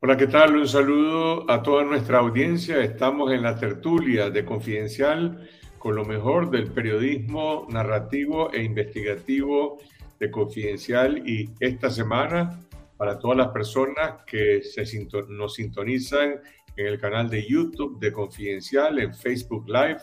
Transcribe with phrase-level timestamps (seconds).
[0.00, 0.54] Hola, ¿qué tal?
[0.54, 2.80] Un saludo a toda nuestra audiencia.
[2.80, 9.78] Estamos en la tertulia de Confidencial con lo mejor del periodismo narrativo e investigativo
[10.20, 12.64] de Confidencial y esta semana
[12.96, 14.84] para todas las personas que se
[15.30, 16.42] nos sintonizan
[16.76, 19.98] en el canal de YouTube de Confidencial, en Facebook Live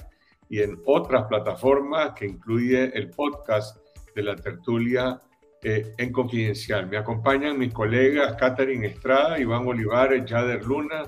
[0.50, 3.78] y en otras plataformas que incluye el podcast
[4.14, 5.22] de la tertulia
[5.68, 6.86] eh, en Confidencial.
[6.88, 11.06] Me acompañan mis colegas Catherine Estrada, Iván Olivares, Jader Luna,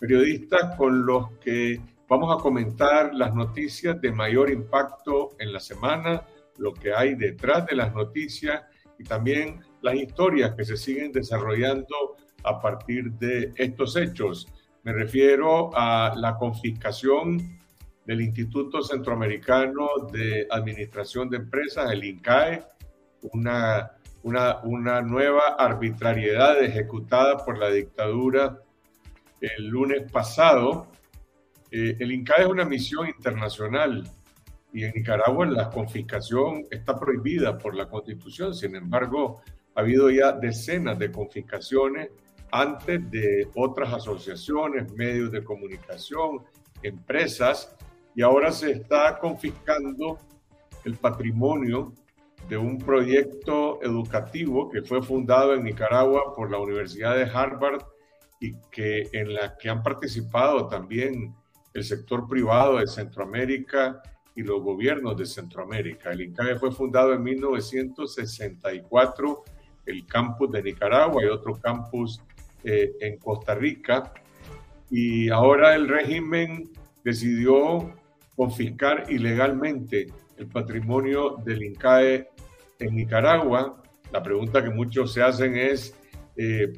[0.00, 6.22] periodistas con los que vamos a comentar las noticias de mayor impacto en la semana,
[6.56, 8.62] lo que hay detrás de las noticias
[8.98, 14.48] y también las historias que se siguen desarrollando a partir de estos hechos.
[14.84, 17.60] Me refiero a la confiscación
[18.06, 22.64] del Instituto Centroamericano de Administración de Empresas, el INCAE,
[23.34, 23.97] una
[24.28, 28.60] una, nueva arbitrariedad ejecutada por la dictadura
[29.40, 30.88] el lunes pasado.
[31.70, 34.10] Eh, el INCA es una misión internacional
[34.72, 38.54] y en Nicaragua la confiscación está prohibida por la constitución.
[38.54, 39.42] Sin embargo,
[39.74, 42.10] ha habido ya decenas de confiscaciones
[42.50, 46.42] antes de otras asociaciones, medios de comunicación,
[46.82, 47.76] empresas,
[48.14, 50.18] y ahora se está confiscando
[50.84, 51.92] el patrimonio
[52.48, 57.82] de un proyecto educativo que fue fundado en Nicaragua por la Universidad de Harvard
[58.40, 61.34] y que en la que han participado también
[61.74, 64.02] el sector privado de Centroamérica
[64.34, 66.10] y los gobiernos de Centroamérica.
[66.10, 69.44] El INCAE fue fundado en 1964,
[69.84, 72.22] el campus de Nicaragua y otro campus
[72.64, 74.14] eh, en Costa Rica.
[74.90, 76.70] Y ahora el régimen
[77.04, 77.94] decidió
[78.36, 80.06] confiscar ilegalmente
[80.38, 82.28] el patrimonio del INCAE
[82.78, 83.82] en Nicaragua,
[84.12, 85.94] la pregunta que muchos se hacen es,
[86.36, 86.72] eh,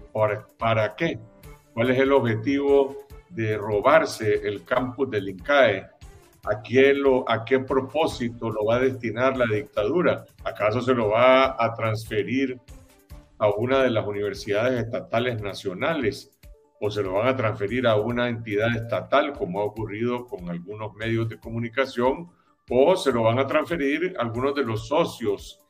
[0.59, 1.19] ¿para, qué?
[1.73, 5.87] ¿Cuál es el objetivo de robarse el campus del INCAE?
[6.45, 10.25] ¿A, quién lo, ¿A qué propósito lo va a destinar la dictadura?
[10.43, 12.59] ¿Acaso se lo va a transferir
[13.39, 16.31] a una de las universidades estatales nacionales?
[16.81, 20.95] ¿O se lo van a transferir a una entidad estatal, como ha ocurrido con algunos
[20.95, 22.31] medios de comunicación?
[22.71, 25.61] ¿O se lo van a transferir algunos de los socios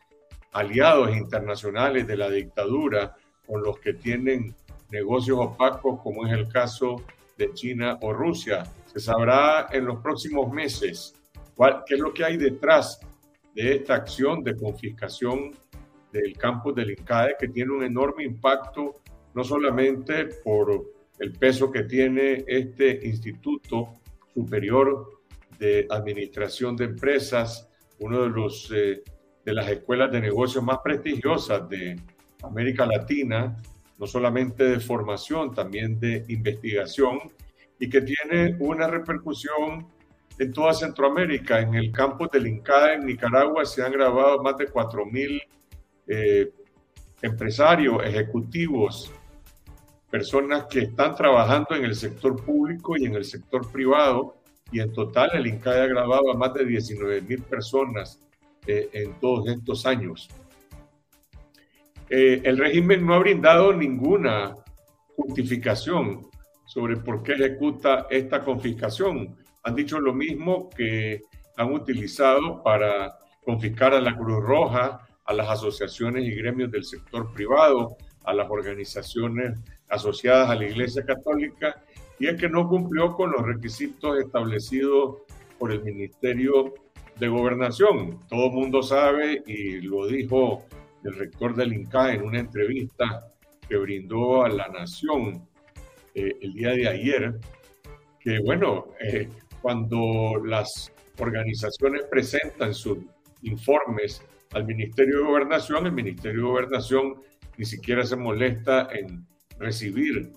[0.52, 3.16] aliados internacionales de la dictadura
[3.46, 4.54] con los que tienen
[4.90, 7.02] negocios opacos, como es el caso
[7.36, 8.64] de China o Rusia.
[8.86, 11.14] Se sabrá en los próximos meses
[11.54, 13.00] cuál, qué es lo que hay detrás
[13.54, 15.52] de esta acción de confiscación
[16.12, 19.00] del campus del INCAE, que tiene un enorme impacto,
[19.34, 20.84] no solamente por
[21.18, 23.94] el peso que tiene este Instituto
[24.34, 25.19] Superior
[25.60, 27.68] de Administración de Empresas,
[28.00, 29.02] uno de los eh,
[29.44, 31.96] de las escuelas de negocios más prestigiosas de
[32.42, 33.56] América Latina,
[33.98, 37.20] no solamente de formación, también de investigación,
[37.78, 39.86] y que tiene una repercusión
[40.38, 41.60] en toda Centroamérica.
[41.60, 45.42] En el campus del INCAE en Nicaragua se han grabado más de 4.000
[46.06, 46.50] eh,
[47.22, 49.12] empresarios, ejecutivos,
[50.10, 54.39] personas que están trabajando en el sector público y en el sector privado,
[54.72, 58.20] y en total el INCAE ha grabado a más de 19.000 personas
[58.66, 60.28] eh, en todos estos años.
[62.08, 64.56] Eh, el régimen no ha brindado ninguna
[65.16, 66.28] justificación
[66.66, 69.36] sobre por qué ejecuta esta confiscación.
[69.64, 71.22] Han dicho lo mismo que
[71.56, 77.32] han utilizado para confiscar a la Cruz Roja, a las asociaciones y gremios del sector
[77.32, 81.82] privado, a las organizaciones asociadas a la Iglesia Católica,
[82.20, 85.16] y es que no cumplió con los requisitos establecidos
[85.58, 86.74] por el Ministerio
[87.18, 88.20] de gobernación.
[88.28, 90.64] Todo el mundo sabe y lo dijo
[91.02, 93.32] el rector del INCA en una entrevista
[93.66, 95.48] que brindó a la Nación
[96.14, 97.40] eh, el día de ayer,
[98.20, 99.28] que bueno, eh,
[99.62, 102.98] cuando las organizaciones presentan sus
[103.42, 104.22] informes
[104.52, 107.14] al Ministerio de Gobernación, el Ministerio de Gobernación
[107.56, 109.26] ni siquiera se molesta en
[109.58, 110.32] recibir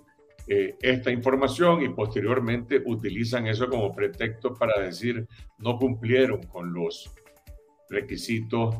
[0.47, 5.25] eh, esta información y posteriormente utilizan eso como pretexto para decir
[5.59, 7.13] no cumplieron con los
[7.89, 8.75] requisitos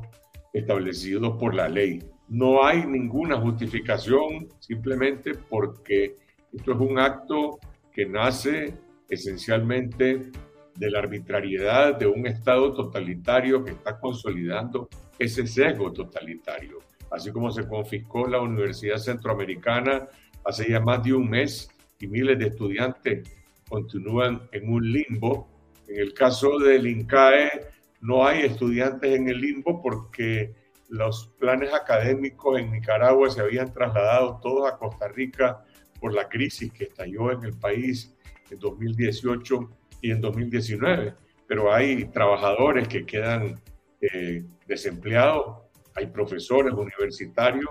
[0.51, 1.99] establecidos por la ley.
[2.27, 6.15] No hay ninguna justificación simplemente porque
[6.51, 7.59] esto es un acto
[7.91, 8.73] que nace
[9.09, 10.31] esencialmente
[10.75, 14.89] de la arbitrariedad de un Estado totalitario que está consolidando
[15.19, 16.79] ese sesgo totalitario.
[17.11, 20.07] Así como se confiscó la Universidad Centroamericana
[20.45, 21.69] hace ya más de un mes
[21.99, 23.29] y miles de estudiantes
[23.69, 25.47] continúan en un limbo.
[25.87, 27.67] En el caso del INCAE
[28.01, 30.53] no hay estudiantes en el limbo porque
[30.89, 35.63] los planes académicos en Nicaragua se habían trasladado todos a Costa Rica
[35.99, 38.13] por la crisis que estalló en el país
[38.51, 39.69] en 2018
[40.01, 41.15] y en 2019,
[41.47, 43.59] pero hay trabajadores que quedan
[44.01, 45.63] eh, desempleados,
[45.95, 47.69] hay profesores universitarios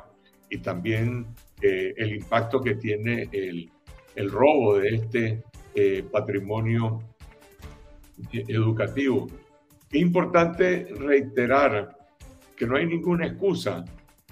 [0.48, 1.26] y también
[1.62, 3.70] eh, el impacto que tiene el,
[4.16, 5.42] el robo de este
[5.74, 7.00] eh, patrimonio
[8.32, 9.26] educativo.
[9.90, 11.96] Es importante reiterar
[12.56, 13.84] que no hay ninguna excusa,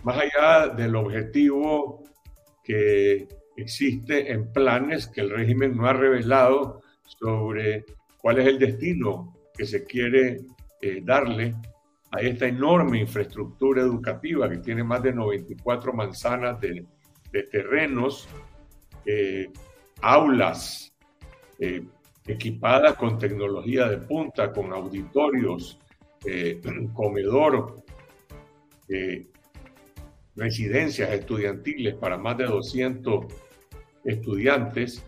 [0.02, 2.02] más allá del objetivo
[2.62, 7.84] que existe en planes que el régimen no ha revelado sobre
[8.18, 10.40] cuál es el destino que se quiere
[10.80, 11.54] eh, darle
[12.12, 16.84] a esta enorme infraestructura educativa que tiene más de 94 manzanas de,
[17.30, 18.28] terrenos,
[19.06, 19.50] eh,
[20.02, 20.92] aulas
[21.58, 21.82] eh,
[22.26, 25.78] equipadas con tecnología de punta, con auditorios,
[26.94, 27.82] comedor,
[30.36, 33.26] residencias estudiantiles para más de 200
[34.04, 35.04] estudiantes,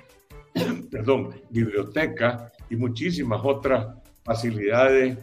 [0.91, 5.19] perdón, biblioteca y muchísimas otras facilidades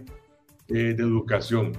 [0.67, 1.71] eh, de educación.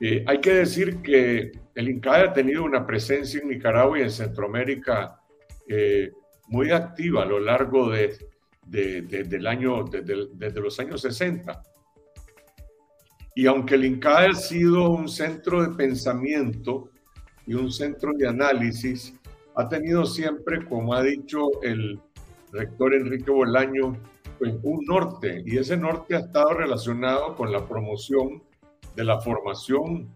[0.00, 4.10] Eh, hay que decir que el INCAE ha tenido una presencia en Nicaragua y en
[4.10, 5.20] Centroamérica
[5.68, 6.10] eh,
[6.48, 8.18] muy activa a lo largo de,
[8.66, 11.62] del año, desde, desde los años 60.
[13.34, 16.90] Y aunque el INCAE ha sido un centro de pensamiento
[17.46, 19.14] y un centro de análisis,
[19.54, 22.00] ha tenido siempre, como ha dicho el
[22.52, 23.96] rector Enrique Bolaño,
[24.38, 28.42] pues un norte, y ese norte ha estado relacionado con la promoción
[28.96, 30.14] de la formación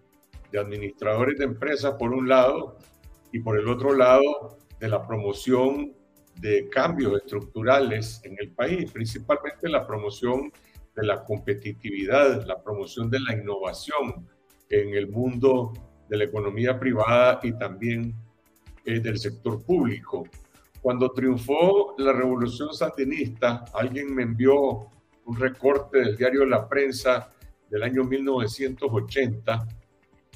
[0.50, 2.78] de administradores de empresas por un lado,
[3.32, 5.92] y por el otro lado, de la promoción
[6.36, 10.52] de cambios estructurales en el país, principalmente la promoción
[10.94, 14.28] de la competitividad, la promoción de la innovación
[14.68, 15.72] en el mundo
[16.08, 18.14] de la economía privada y también
[18.84, 20.24] eh, del sector público.
[20.80, 24.90] Cuando triunfó la revolución sandinista, alguien me envió
[25.24, 27.32] un recorte del diario La Prensa
[27.70, 29.66] del año 1980.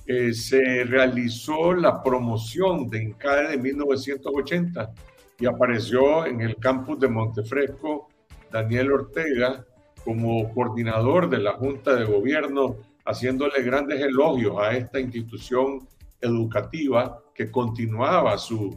[0.07, 4.95] Eh, se realizó la promoción de INCAE de 1980
[5.39, 8.09] y apareció en el campus de Montefresco
[8.51, 9.65] Daniel Ortega
[10.05, 15.87] como coordinador de la Junta de Gobierno haciéndole grandes elogios a esta institución
[16.21, 18.77] educativa que continuaba sus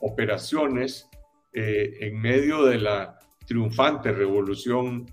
[0.00, 1.08] operaciones
[1.52, 5.06] eh, en medio de la triunfante revolución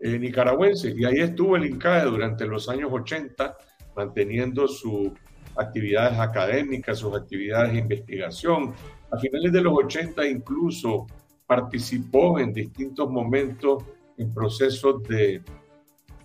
[0.00, 0.94] eh, nicaragüense.
[0.96, 3.56] Y ahí estuvo el INCAE durante los años 80,
[3.94, 5.10] manteniendo sus
[5.56, 8.74] actividades académicas, sus actividades de investigación.
[9.10, 11.06] A finales de los 80 incluso
[11.46, 13.84] participó en distintos momentos
[14.18, 15.42] en procesos de,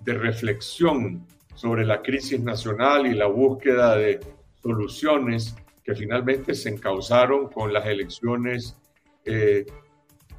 [0.03, 4.19] de reflexión sobre la crisis nacional y la búsqueda de
[4.62, 8.77] soluciones que finalmente se encauzaron con las elecciones
[9.25, 9.65] eh,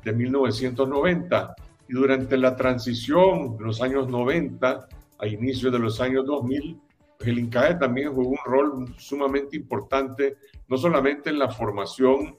[0.05, 1.55] de 1990.
[1.93, 6.81] Y durante la transición, los años 90, a inicios de los años 2000,
[7.19, 12.39] pues el INCAE también jugó un rol sumamente importante, no solamente en la formación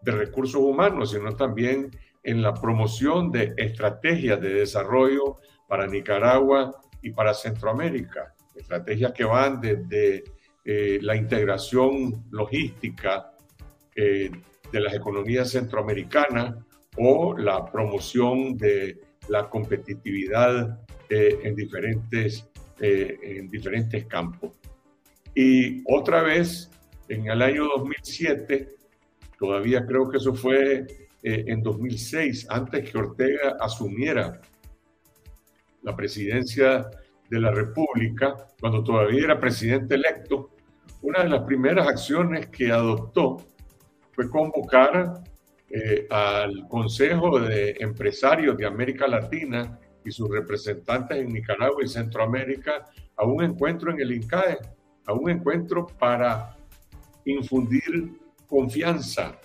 [0.00, 1.90] de recursos humanos, sino también
[2.22, 6.70] en la promoción de estrategias de desarrollo para Nicaragua
[7.02, 10.22] y para Centroamérica, estrategias que van desde
[10.64, 13.32] eh, la integración logística
[13.96, 14.30] eh,
[14.70, 16.54] de las economías centroamericanas
[16.96, 22.48] o la promoción de la competitividad eh, en, diferentes,
[22.80, 24.52] en diferentes campos.
[25.34, 26.70] Y otra vez,
[27.08, 28.68] en el año 2007,
[29.38, 30.86] todavía creo que eso fue
[31.22, 34.40] en 2006, antes que Ortega asumiera
[35.82, 36.90] la presidencia
[37.30, 40.50] de la República, cuando todavía era presidente electo,
[41.02, 43.36] una de las primeras acciones que adoptó
[44.12, 45.22] fue convocar
[45.74, 52.86] eh, al Consejo de Empresarios de América Latina y sus representantes en Nicaragua y Centroamérica
[53.16, 54.58] a un encuentro en el INCAE,
[55.06, 56.56] a un encuentro para
[57.24, 58.12] infundir
[58.46, 59.40] confianza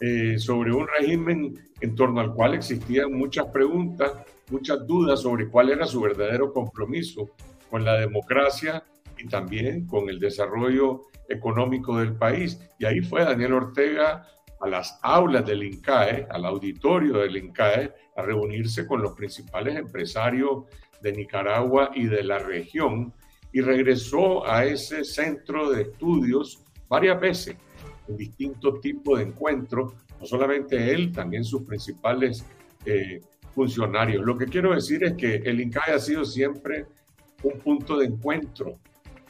[0.00, 4.12] eh, sobre un régimen en torno al cual existían muchas preguntas
[4.50, 7.30] muchas dudas sobre cuál era su verdadero compromiso
[7.70, 8.84] con la democracia
[9.16, 12.60] y también con el desarrollo económico del país.
[12.78, 14.26] Y ahí fue Daniel Ortega
[14.60, 20.64] a las aulas del INCAE, al auditorio del INCAE, a reunirse con los principales empresarios
[21.00, 23.12] de Nicaragua y de la región
[23.52, 27.56] y regresó a ese centro de estudios varias veces
[28.08, 32.44] en distintos tipos de encuentros, no solamente él, también sus principales
[32.84, 33.20] eh,
[33.54, 34.24] funcionarios.
[34.24, 36.86] Lo que quiero decir es que el INCAE ha sido siempre
[37.42, 38.78] un punto de encuentro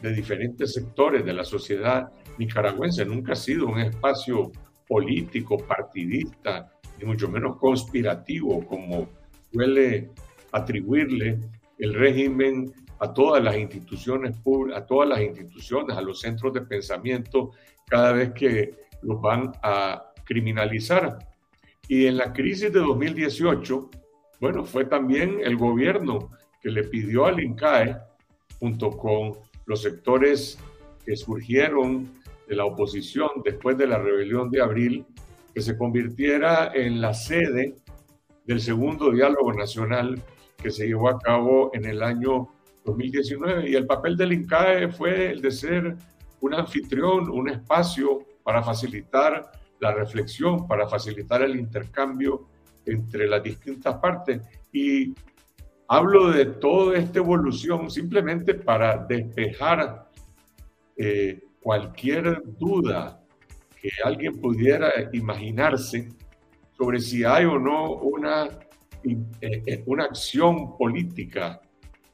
[0.00, 3.04] de diferentes sectores de la sociedad nicaragüense.
[3.04, 4.52] Nunca ha sido un espacio
[4.88, 9.08] político, partidista, ni mucho menos conspirativo, como
[9.52, 10.10] suele
[10.52, 11.38] atribuirle
[11.78, 14.36] el régimen a todas las instituciones
[14.74, 17.52] a todas las instituciones, a los centros de pensamiento,
[17.86, 21.18] cada vez que los van a criminalizar.
[21.86, 23.90] Y en la crisis de 2018,
[24.40, 26.30] bueno, fue también el gobierno
[26.60, 27.96] que le pidió al INCAE,
[28.58, 29.34] junto con
[29.66, 30.58] los sectores
[31.04, 32.17] que surgieron
[32.48, 35.06] de la oposición después de la rebelión de abril,
[35.54, 37.76] que se convirtiera en la sede
[38.46, 40.20] del segundo diálogo nacional
[40.56, 42.48] que se llevó a cabo en el año
[42.84, 43.70] 2019.
[43.70, 45.96] Y el papel del INCAE fue el de ser
[46.40, 49.50] un anfitrión, un espacio para facilitar
[49.80, 52.48] la reflexión, para facilitar el intercambio
[52.86, 54.40] entre las distintas partes.
[54.72, 55.14] Y
[55.88, 60.08] hablo de toda esta evolución simplemente para despejar
[60.96, 63.22] eh, cualquier duda
[63.78, 66.08] que alguien pudiera imaginarse
[66.78, 68.46] sobre si hay o no una,
[69.04, 71.60] eh, eh, una acción política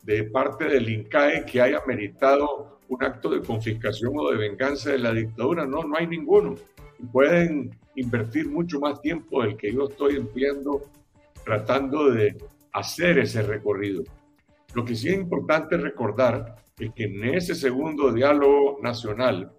[0.03, 4.99] de parte del INCAE que haya meritado un acto de confiscación o de venganza de
[4.99, 5.65] la dictadura.
[5.65, 6.57] No, no hay ninguno.
[7.13, 10.83] Pueden invertir mucho más tiempo del que yo estoy empleando
[11.45, 12.37] tratando de
[12.73, 14.03] hacer ese recorrido.
[14.75, 19.53] Lo que sí es importante recordar es que en ese segundo diálogo nacional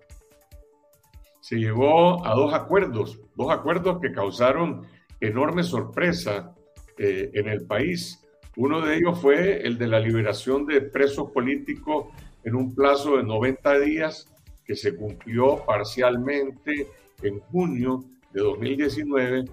[1.40, 4.86] se llegó a dos acuerdos, dos acuerdos que causaron
[5.22, 6.54] enorme sorpresa
[6.98, 8.22] eh, en el país.
[8.58, 12.08] Uno de ellos fue el de la liberación de presos políticos
[12.44, 14.28] en un plazo de 90 días
[14.66, 16.88] que se cumplió parcialmente
[17.22, 18.04] en junio
[18.34, 19.46] de 2019.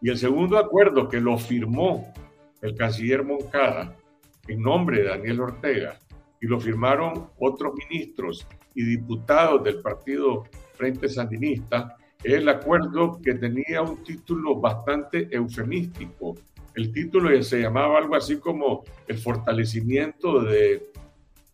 [0.00, 2.12] Y el segundo acuerdo que lo firmó
[2.62, 3.96] el canciller Moncada
[4.46, 5.98] en nombre de Daniel Ortega
[6.42, 10.44] y lo firmaron otros ministros y diputados del partido
[10.74, 16.34] Frente Sandinista, es el acuerdo que tenía un título bastante eufemístico.
[16.74, 20.90] El título se llamaba algo así como el fortalecimiento de,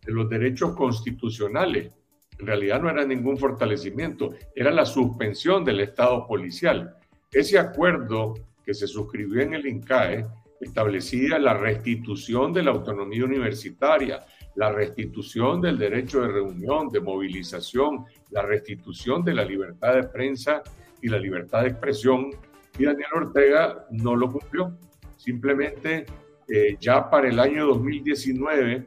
[0.07, 1.93] de los derechos constitucionales.
[2.39, 6.97] En realidad no era ningún fortalecimiento, era la suspensión del Estado policial.
[7.31, 10.27] Ese acuerdo que se suscribió en el INCAE
[10.61, 14.25] establecía la restitución de la autonomía universitaria,
[14.59, 20.65] la restitución del derecho de reunión, de movilización, la restitución de la libertad de prensa
[21.01, 22.31] y la libertad de expresión.
[22.77, 24.77] Y Daniel Ortega no lo cumplió.
[25.17, 26.07] Simplemente
[26.49, 28.85] eh, ya para el año 2019,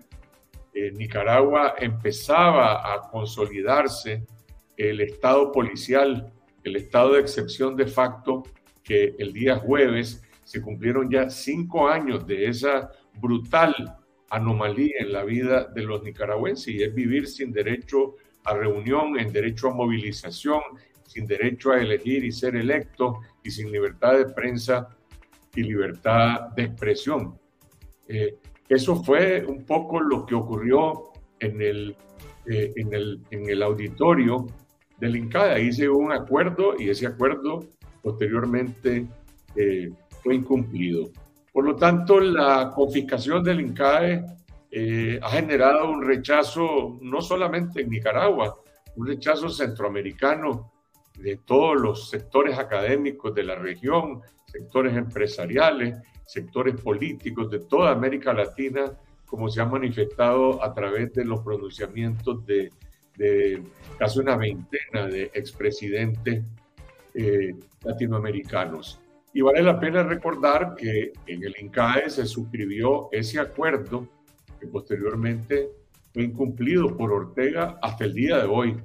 [0.74, 4.26] eh, Nicaragua empezaba a consolidarse
[4.76, 6.34] el estado policial,
[6.66, 8.44] el estado de excepción de facto,
[8.84, 14.01] que el día jueves se cumplieron ya cinco años de esa brutal
[14.32, 19.32] anomalía en la vida de los nicaragüenses y es vivir sin derecho a reunión, en
[19.32, 20.62] derecho a movilización,
[21.06, 24.88] sin derecho a elegir y ser electo y sin libertad de prensa
[25.54, 27.38] y libertad de expresión.
[28.08, 28.38] Eh,
[28.70, 31.12] eso fue un poco lo que ocurrió
[31.42, 31.96] en el,
[32.46, 34.48] eh, en el, en el auditorio
[34.98, 35.52] del INCAD.
[35.52, 37.66] Ahí se un acuerdo y ese acuerdo
[38.02, 39.08] posteriormente
[39.58, 39.90] eh,
[40.24, 41.12] fue incumplido.
[41.52, 44.24] Por lo tanto, la confiscación del INCAE
[44.72, 48.58] eh, ha generado un rechazo no solamente en Nicaragua,
[48.96, 50.72] un rechazo centroamericano
[51.18, 58.34] de todos los sectores académicos de la región, sectores empresariales, sectores políticos de toda América
[58.34, 62.72] Latina, como se ha manifestado a través de los pronunciamientos de,
[63.98, 66.44] casi una veintena de expresidentes
[67.14, 67.54] eh,
[67.84, 69.02] latinoamericanos.
[69.34, 74.08] Y vale la pena recordar que en el INCAE se suscribió ese acuerdo
[74.60, 75.70] que posteriormente
[76.14, 78.78] fue incumplido por Ortega hasta el día de hoy.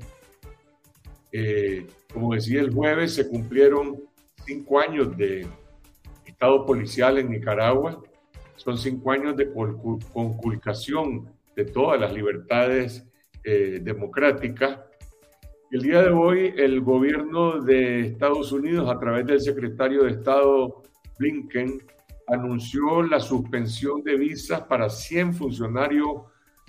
[1.33, 4.01] Eh, como decía el jueves, se cumplieron
[4.47, 5.47] cinco años de
[6.25, 8.03] Estado policial en Nicaragua.
[8.55, 13.05] Son cinco años de conculcación de todas las libertades
[13.43, 14.79] eh, democráticas
[15.71, 20.83] el día de hoy, el gobierno de Estados Unidos, a través del secretario de Estado
[21.19, 21.83] Blinken,
[22.29, 26.23] anunció la suspensión de visas para 100 funcionarios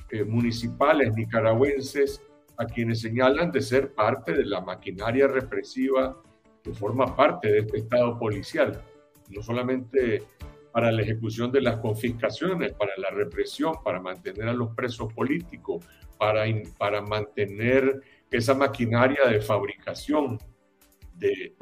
[0.10, 2.22] eh, municipales nicaragüenses
[2.58, 6.20] a quienes señalan de ser parte de la maquinaria represiva
[6.64, 8.82] que forma parte de este Estado policial.
[9.30, 10.24] No solamente
[10.72, 15.86] para la ejecución de las confiscaciones, para la represión, para mantener a los presos políticos,
[16.18, 16.46] para,
[16.78, 20.38] para mantener esa maquinaria de fabricación
[21.18, 21.56] de,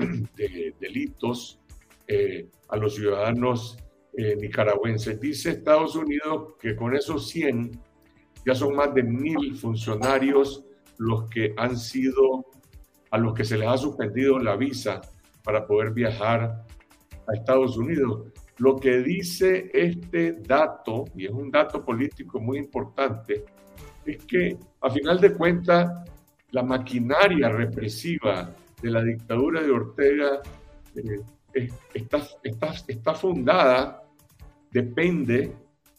[0.80, 1.60] delitos
[2.08, 3.78] eh, a los ciudadanos
[4.18, 5.20] eh, nicaragüenses.
[5.20, 7.72] Dice Estados Unidos que con esos 100
[8.46, 10.64] ya son más de mil funcionarios
[10.98, 12.46] los que han sido,
[13.12, 15.02] a los que se les ha suspendido la visa
[15.44, 16.66] para poder viajar
[17.28, 18.32] a Estados Unidos.
[18.58, 23.44] Lo que dice este dato, y es un dato político muy importante,
[24.06, 26.10] es que a final de cuentas
[26.56, 28.50] la maquinaria represiva
[28.82, 30.42] de la dictadura de Ortega
[30.96, 34.02] eh, está, está, está fundada,
[34.72, 35.52] depende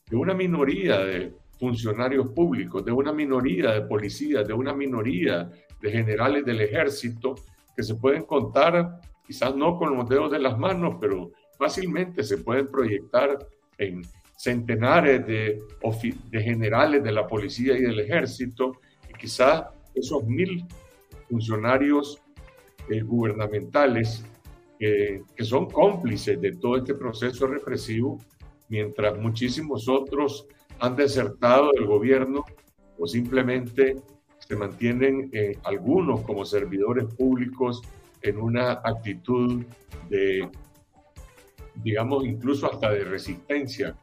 [0.09, 5.91] de una minoría de funcionarios públicos, de una minoría de policías, de una minoría de
[5.91, 7.35] generales del ejército
[7.77, 12.39] que se pueden contar, quizás no con los dedos de las manos, pero fácilmente se
[12.39, 13.47] pueden proyectar
[13.77, 14.01] en
[14.35, 15.61] centenares de,
[16.31, 20.65] de generales de la policía y del ejército, y quizás esos mil
[21.29, 22.23] funcionarios
[22.89, 24.25] eh, gubernamentales
[24.79, 28.21] que son cómplices de todo este proceso represivo,
[28.69, 30.47] mientras muchísimos otros
[30.81, 32.45] han desertado del gobierno
[32.99, 33.97] o simplemente
[34.39, 37.83] se mantienen eh, algunos como servidores públicos
[38.23, 39.65] en una actitud
[40.09, 40.49] de,
[41.77, 43.97] digamos, incluso hasta de resistencia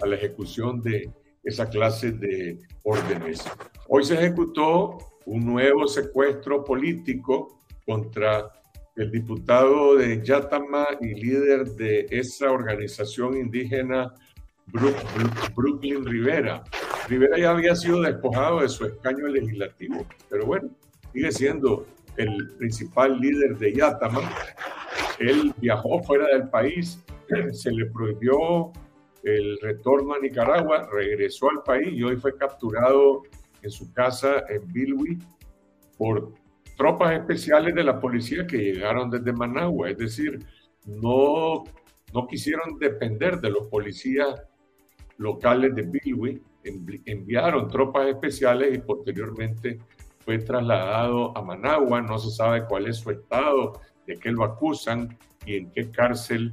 [0.00, 1.10] a la ejecución de
[1.42, 3.44] esa clase de órdenes.
[3.88, 8.50] Hoy se ejecutó un nuevo secuestro político contra
[8.96, 14.14] el diputado de Yatama y líder de esa organización indígena
[14.66, 16.64] Brooklyn Rivera.
[17.08, 20.70] Rivera ya había sido despojado de su escaño legislativo, pero bueno,
[21.12, 24.22] sigue siendo el principal líder de Yatama.
[25.18, 27.04] Él viajó fuera del país,
[27.52, 28.72] se le prohibió
[29.22, 33.22] el retorno a Nicaragua, regresó al país y hoy fue capturado
[33.66, 35.18] en su casa en Bilwi
[35.98, 36.32] por
[36.76, 39.90] tropas especiales de la policía que llegaron desde Managua.
[39.90, 40.38] Es decir,
[40.86, 41.64] no,
[42.14, 44.42] no quisieron depender de los policías
[45.18, 46.42] locales de Bilwi,
[47.06, 49.80] enviaron tropas especiales y posteriormente
[50.20, 52.00] fue trasladado a Managua.
[52.02, 56.52] No se sabe cuál es su estado, de qué lo acusan y en qué cárcel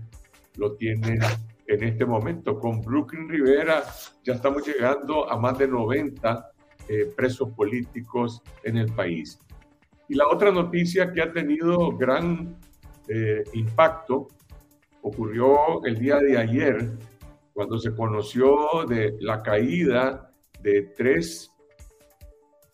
[0.58, 1.20] lo tienen
[1.67, 2.60] en este momento.
[2.60, 3.84] Con Brooklyn Rivera
[4.24, 6.52] ya estamos llegando a más de 90
[6.87, 9.39] eh, presos políticos en el país.
[10.09, 12.57] Y la otra noticia que ha tenido gran
[13.07, 14.27] eh, impacto
[15.01, 16.91] ocurrió el día de ayer
[17.53, 21.51] cuando se conoció de la caída de tres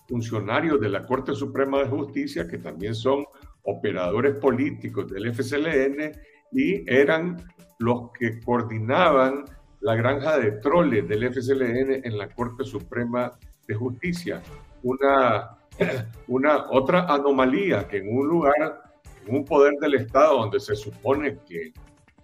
[0.07, 3.25] funcionarios de la Corte Suprema de Justicia, que también son
[3.63, 6.11] operadores políticos del FCLN
[6.51, 7.37] y eran
[7.79, 9.45] los que coordinaban
[9.81, 13.37] la granja de troles del FCLN en la Corte Suprema
[13.75, 14.41] Justicia.
[14.83, 15.57] Una,
[16.27, 18.81] una otra anomalía que en un lugar,
[19.25, 21.73] en un poder del Estado donde se supone que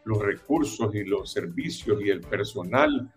[0.05, 3.11] los recursos y los servicios y el personal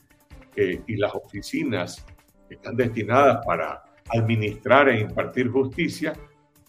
[0.56, 2.04] eh, y las oficinas
[2.48, 6.14] están destinadas para administrar e impartir justicia,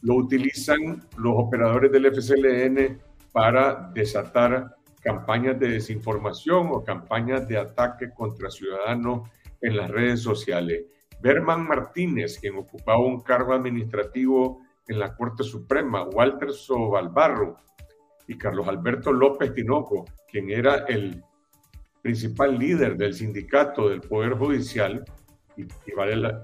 [0.02, 8.12] lo utilizan los operadores del FCLN para desatar campañas de desinformación o campañas de ataque
[8.13, 9.30] contra ciudadanos
[9.62, 10.86] en las redes sociales.
[11.21, 17.58] Berman Martínez, quien ocupaba un cargo administrativo en la Corte Suprema, Walter Sobalbarro,
[18.27, 21.23] y Carlos Alberto López Tinoco, quien era el
[22.01, 25.03] principal líder del sindicato del Poder Judicial,
[25.58, 25.63] y,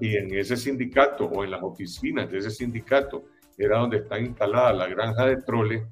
[0.02, 3.26] y, en ese sindicato o en las oficinas de ese sindicato
[3.58, 5.88] era donde está instalada la granja de Trole,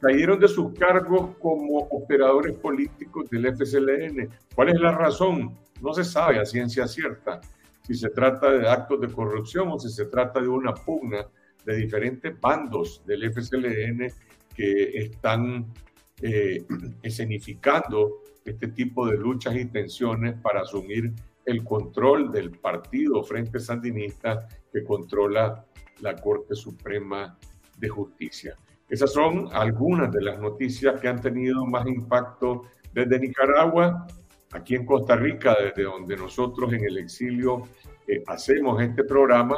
[0.00, 4.30] cayeron de sus cargos como operadores políticos del FCLN.
[4.54, 5.58] ¿Cuál es la razón?
[5.82, 7.40] No se sabe a ciencia cierta
[7.82, 11.26] si se trata de actos de corrupción o si se trata de una pugna
[11.64, 14.12] de diferentes bandos del FCLN
[14.54, 15.72] que están
[16.20, 16.64] eh,
[17.02, 21.12] escenificando este tipo de luchas y tensiones para asumir
[21.44, 25.64] el control del partido Frente Sandinista que controla
[26.00, 27.36] la Corte Suprema
[27.78, 28.56] de Justicia.
[28.88, 34.06] Esas son algunas de las noticias que han tenido más impacto desde Nicaragua,
[34.52, 37.62] aquí en Costa Rica, desde donde nosotros en el exilio
[38.06, 39.56] eh, hacemos este programa,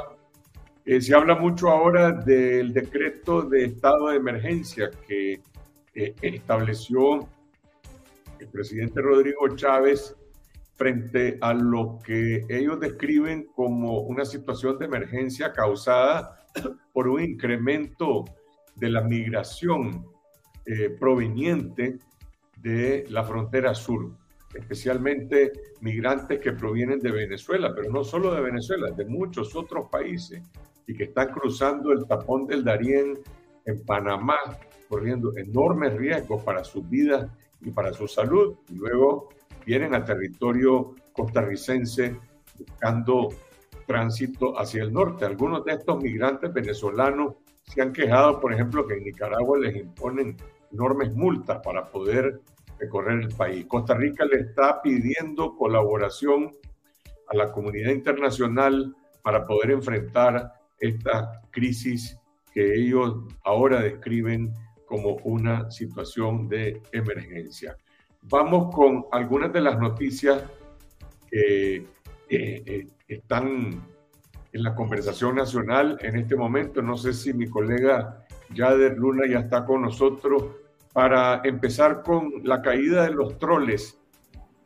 [0.84, 5.40] eh, se habla mucho ahora del decreto de estado de emergencia que
[5.94, 7.28] eh, estableció
[8.38, 10.16] el presidente Rodrigo Chávez
[10.76, 16.46] frente a lo que ellos describen como una situación de emergencia causada
[16.92, 18.24] por un incremento
[18.74, 20.06] de la migración
[20.98, 21.98] proveniente
[22.56, 24.16] de la frontera sur,
[24.54, 30.42] especialmente migrantes que provienen de Venezuela, pero no solo de Venezuela, de muchos otros países
[30.86, 33.18] y que están cruzando el tapón del Darién
[33.64, 34.36] en Panamá,
[34.88, 39.30] corriendo enormes riesgos para sus vidas y para su salud, y luego
[39.64, 42.16] vienen a territorio costarricense
[42.58, 43.28] buscando
[43.86, 45.24] tránsito hacia el norte.
[45.24, 50.36] Algunos de estos migrantes venezolanos se han quejado, por ejemplo, que en Nicaragua les imponen
[50.72, 52.40] enormes multas para poder
[52.78, 53.66] recorrer el país.
[53.66, 56.52] Costa Rica le está pidiendo colaboración
[57.28, 62.18] a la comunidad internacional para poder enfrentar esta crisis
[62.52, 64.52] que ellos ahora describen
[64.86, 67.76] como una situación de emergencia.
[68.22, 70.42] Vamos con algunas de las noticias
[71.30, 71.86] que
[72.28, 73.82] eh, están
[74.52, 76.80] en la conversación nacional en este momento.
[76.80, 80.44] No sé si mi colega Yader Luna ya está con nosotros
[80.94, 84.00] para empezar con la caída de los troles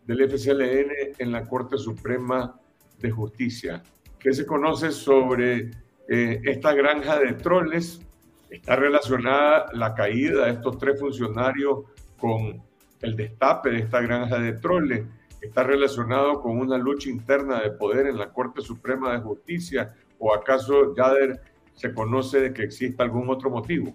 [0.07, 2.55] del FCLN en la Corte Suprema
[2.99, 3.83] de Justicia.
[4.19, 5.71] ¿Qué se conoce sobre
[6.07, 8.03] eh, esta granja de troles?
[8.51, 11.85] Está relacionada la caída de estos tres funcionarios
[12.19, 12.63] con
[13.01, 15.07] el destape de esta granja de troles.
[15.41, 19.95] Está relacionado con una lucha interna de poder en la Corte Suprema de Justicia.
[20.19, 21.41] ¿O acaso, Yader,
[21.73, 23.95] se conoce de que exista algún otro motivo?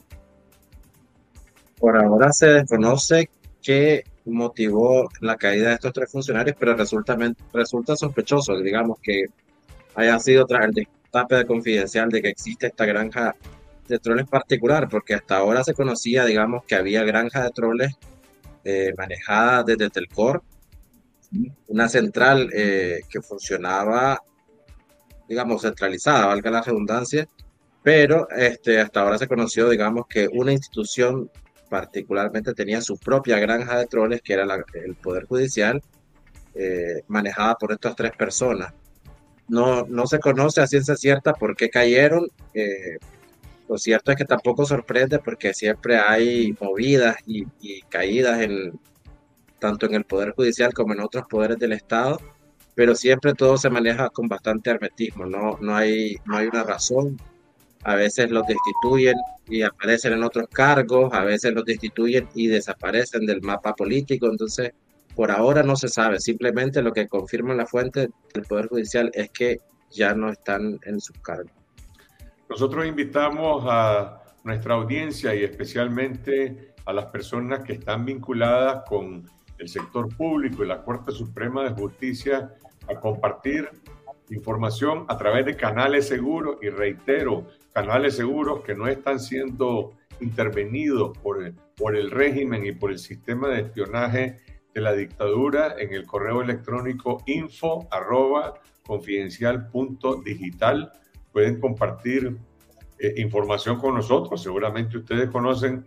[1.80, 3.30] Por ahora se desconoce
[3.62, 7.18] qué motivó la caída de estos tres funcionarios, pero resulta,
[7.54, 9.26] resulta sospechoso, digamos, que
[9.96, 13.36] haya sido tras el destape de confidencial de que existe esta granja
[13.88, 17.94] de troles particular, porque hasta ahora se conocía, digamos, que había granja de troles
[18.64, 20.42] eh, manejada desde Telcor,
[21.68, 24.22] una central eh, que funcionaba,
[25.28, 27.28] digamos, centralizada, valga la redundancia,
[27.82, 31.30] pero este, hasta ahora se conoció, digamos, que una institución
[31.74, 35.82] particularmente tenía su propia granja de troles, que era el Poder Judicial,
[36.54, 38.72] eh, manejada por estas tres personas.
[39.48, 42.28] No, no se conoce a ciencia cierta por qué cayeron.
[42.54, 43.00] Eh,
[43.68, 48.80] lo cierto es que tampoco sorprende porque siempre hay movidas y, y, caídas en,
[49.58, 52.20] tanto en el Poder Judicial como en otros poderes del Estado,
[52.76, 57.20] pero siempre todo se maneja con bastante hermetismo, no, no, hay, no hay una razón
[57.84, 59.16] a veces los destituyen
[59.48, 64.72] y aparecen en otros cargos, a veces los destituyen y desaparecen del mapa político, entonces
[65.16, 69.30] por ahora no se sabe, simplemente lo que confirma la fuente del Poder Judicial es
[69.30, 69.60] que
[69.92, 71.52] ya no están en sus cargos.
[72.50, 79.70] Nosotros invitamos a nuestra audiencia y especialmente a las personas que están vinculadas con el
[79.70, 82.54] sector público y la Corte Suprema de Justicia
[82.90, 83.70] a compartir
[84.30, 91.18] información a través de canales seguros y reitero, canales seguros que no están siendo intervenidos
[91.18, 94.40] por el, por el régimen y por el sistema de espionaje
[94.74, 98.56] de la dictadura en el correo electrónico info arroba
[98.86, 100.92] confidencial punto digital.
[101.32, 102.38] Pueden compartir
[103.00, 104.42] eh, información con nosotros.
[104.42, 105.86] Seguramente ustedes conocen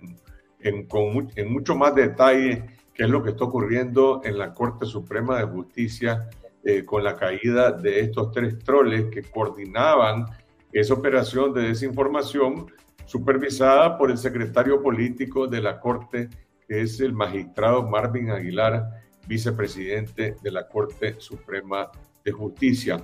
[0.61, 4.87] en, con, en mucho más detalle qué es lo que está ocurriendo en la Corte
[4.87, 6.29] Suprema de Justicia
[6.69, 10.27] eh, con la caída de estos tres troles que coordinaban
[10.73, 12.67] esa operación de desinformación
[13.05, 16.29] supervisada por el secretario político de la Corte,
[16.67, 18.85] que es el magistrado Marvin Aguilar,
[19.29, 21.89] vicepresidente de la Corte Suprema
[22.25, 23.01] de Justicia.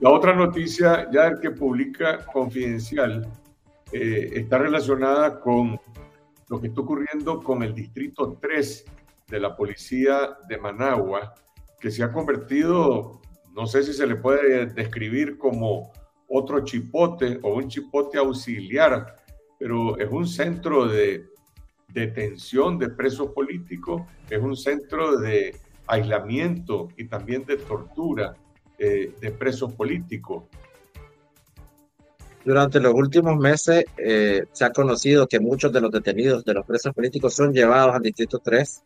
[0.00, 3.30] La otra noticia, ya el que publica Confidencial,
[3.92, 5.78] eh, está relacionada con
[6.48, 8.84] lo que está ocurriendo con el Distrito 3
[9.28, 11.34] de la Policía de Managua,
[11.80, 13.20] que se ha convertido,
[13.54, 15.92] no sé si se le puede describir como
[16.28, 19.16] otro chipote o un chipote auxiliar,
[19.58, 21.26] pero es un centro de
[21.88, 28.36] detención de presos políticos, es un centro de aislamiento y también de tortura
[28.78, 30.44] eh, de presos políticos.
[32.44, 36.64] Durante los últimos meses eh, se ha conocido que muchos de los detenidos de los
[36.64, 38.82] presos políticos son llevados al Distrito 3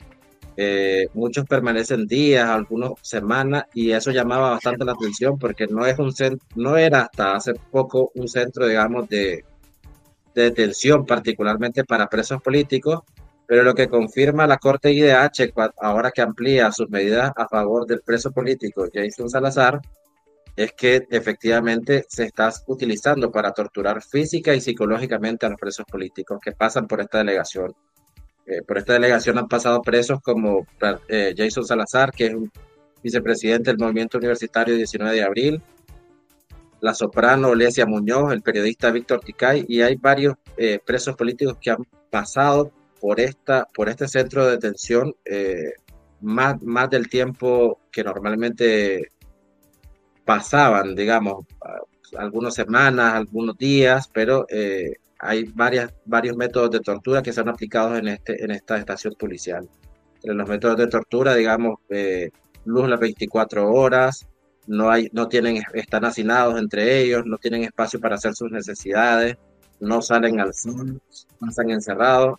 [0.56, 5.98] eh, muchos permanecen días, algunos semanas, y eso llamaba bastante la atención porque no, es
[5.98, 6.12] un
[6.56, 9.44] no era hasta hace poco un centro, digamos, de,
[10.34, 13.00] de detención, particularmente para presos políticos,
[13.46, 18.00] pero lo que confirma la Corte IDH, ahora que amplía sus medidas a favor del
[18.00, 19.80] preso político Jason Salazar,
[20.56, 26.38] es que efectivamente se está utilizando para torturar física y psicológicamente a los presos políticos
[26.40, 27.74] que pasan por esta delegación.
[28.50, 30.66] Eh, por esta delegación han pasado presos como
[31.08, 32.50] eh, Jason Salazar, que es un
[33.00, 35.62] vicepresidente del Movimiento Universitario 19 de Abril,
[36.80, 41.70] la soprano Olesia Muñoz, el periodista Víctor Ticay, y hay varios eh, presos políticos que
[41.70, 45.14] han pasado por, esta, por este centro de detención
[46.20, 49.12] más, más del tiempo que normalmente
[50.24, 51.46] pasaban, digamos,
[52.18, 54.46] algunas semanas, algunos días, pero
[55.20, 59.14] hay varias, varios métodos de tortura que se han aplicado en, este, en esta estación
[59.18, 59.68] policial.
[60.16, 62.30] Entre los métodos de tortura, digamos, eh,
[62.64, 64.26] luz las 24 horas,
[64.66, 69.36] no, hay, no tienen, están hacinados entre ellos, no tienen espacio para hacer sus necesidades,
[69.80, 71.00] no salen al sol,
[71.38, 72.38] pasan encerrados.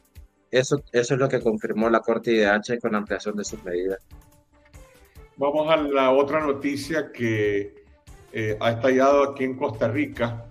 [0.51, 3.99] eso, eso es lo que confirmó la Corte IDH con la ampliación de sus medidas.
[5.37, 7.73] Vamos a la otra noticia que
[8.31, 10.50] eh, ha estallado aquí en Costa Rica,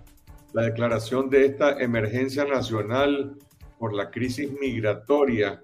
[0.53, 3.37] la declaración de esta emergencia nacional
[3.79, 5.63] por la crisis migratoria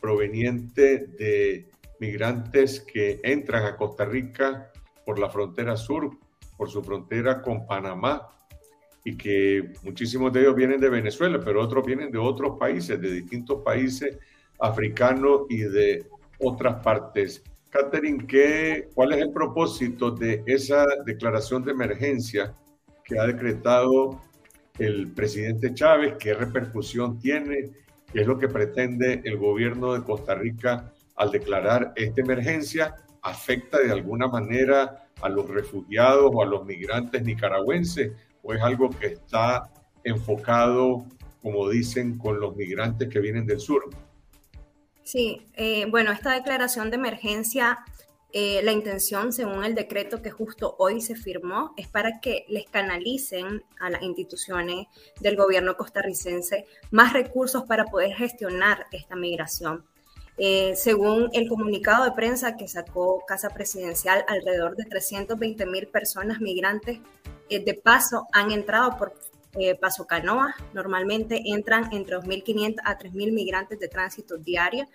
[0.00, 1.68] proveniente de
[1.98, 4.70] migrantes que entran a Costa Rica
[5.04, 6.10] por la frontera sur,
[6.56, 8.28] por su frontera con Panamá,
[9.04, 13.12] y que muchísimos de ellos vienen de Venezuela, pero otros vienen de otros países, de
[13.12, 14.18] distintos países
[14.58, 16.06] africanos y de
[16.40, 17.42] otras partes.
[17.70, 22.54] Catherine, ¿qué, ¿cuál es el propósito de esa declaración de emergencia
[23.04, 24.20] que ha decretado
[24.78, 26.14] el presidente Chávez?
[26.18, 27.70] ¿Qué repercusión tiene?
[28.12, 32.96] ¿Qué es lo que pretende el gobierno de Costa Rica al declarar esta emergencia?
[33.22, 38.12] ¿Afecta de alguna manera a los refugiados o a los migrantes nicaragüenses?
[38.42, 39.70] ¿O es algo que está
[40.04, 41.04] enfocado,
[41.42, 43.84] como dicen, con los migrantes que vienen del sur?
[45.02, 47.78] Sí, eh, bueno, esta declaración de emergencia,
[48.32, 52.66] eh, la intención, según el decreto que justo hoy se firmó, es para que les
[52.66, 54.86] canalicen a las instituciones
[55.20, 59.84] del gobierno costarricense más recursos para poder gestionar esta migración.
[60.38, 66.40] Eh, según el comunicado de prensa que sacó Casa Presidencial, alrededor de 320 mil personas
[66.40, 67.00] migrantes
[67.48, 69.14] de paso han entrado por
[69.58, 70.54] eh, Paso Canoa.
[70.72, 74.86] Normalmente entran entre 2.500 a 3.000 migrantes de tránsito diario.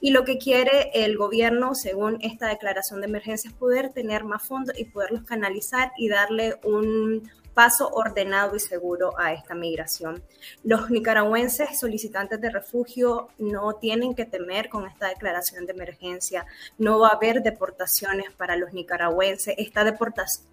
[0.00, 4.42] Y lo que quiere el gobierno, según esta declaración de emergencia, es poder tener más
[4.42, 10.22] fondos y poderlos canalizar y darle un paso ordenado y seguro a esta migración.
[10.64, 16.46] Los nicaragüenses solicitantes de refugio no tienen que temer con esta declaración de emergencia.
[16.78, 19.54] No va a haber deportaciones para los nicaragüenses.
[19.56, 20.50] Esta deportación,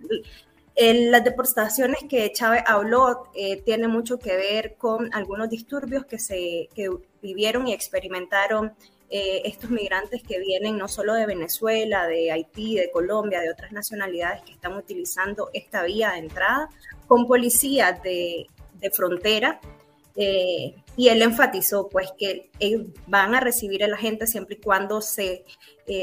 [0.76, 6.70] las deportaciones que Chávez habló eh, tiene mucho que ver con algunos disturbios que, se,
[7.22, 8.74] vivieron y experimentaron
[9.10, 13.72] eh, estos migrantes que vienen no solo de Venezuela, de Haití, de Colombia, de otras
[13.74, 16.70] nacionalidades que están utilizando esta vía de entrada
[17.08, 18.48] con policías de,
[18.94, 19.60] frontera.
[20.16, 22.50] Eh, y él enfatizó pues que
[23.08, 25.46] van a recibir a la gente siempre y cuando se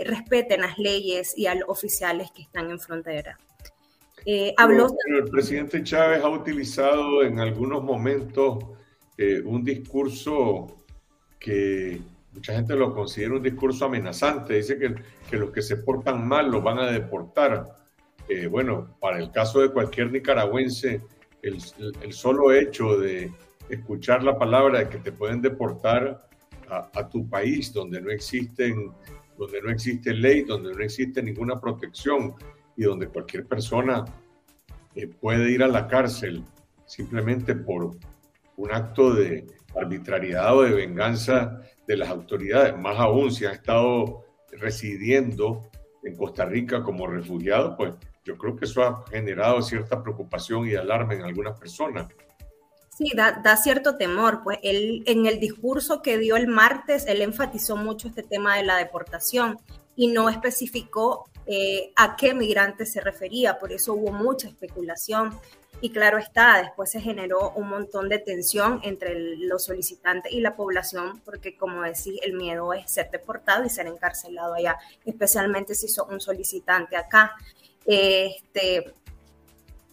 [0.04, 3.38] respeten las leyes y a los oficiales que están en frontera.
[4.30, 4.88] Eh, habló...
[5.06, 8.58] el presidente Chávez ha utilizado en algunos momentos
[9.16, 10.84] eh, un discurso
[11.38, 11.98] que
[12.34, 14.52] mucha gente lo considera un discurso amenazante.
[14.52, 14.96] Dice que,
[15.30, 17.74] que los que se portan mal los van a deportar.
[18.28, 21.00] Eh, bueno, para el caso de cualquier nicaragüense,
[21.40, 21.56] el,
[22.02, 23.32] el, solo hecho de
[23.70, 26.28] escuchar la palabra de que te pueden deportar
[26.68, 28.92] a, a, tu país donde no existen
[29.38, 32.34] donde no existe ley, donde no existe ninguna protección,
[32.78, 34.04] y donde cualquier persona
[34.94, 36.44] eh, puede ir a la cárcel
[36.86, 37.90] simplemente por
[38.56, 44.24] un acto de arbitrariedad o de venganza de las autoridades, más aún si ha estado
[44.52, 45.68] residiendo
[46.04, 50.76] en Costa Rica como refugiado, pues yo creo que eso ha generado cierta preocupación y
[50.76, 52.06] alarma en algunas personas.
[52.96, 54.42] Sí, da, da, cierto temor.
[54.44, 58.64] Pues él, en el discurso que dio el martes, él enfatizó mucho este tema de
[58.64, 59.58] la deportación
[59.98, 65.38] y no especificó eh, a qué migrante se refería, por eso hubo mucha especulación.
[65.80, 70.54] Y claro está, después se generó un montón de tensión entre los solicitantes y la
[70.54, 75.88] población, porque como decía, el miedo es ser deportado y ser encarcelado allá, especialmente si
[75.88, 77.34] sos un solicitante acá.
[77.84, 78.94] Este,